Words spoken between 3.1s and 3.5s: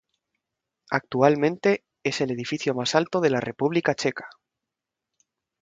de la